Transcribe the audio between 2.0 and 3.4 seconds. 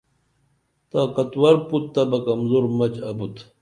بہ کمزرو مچ ابُت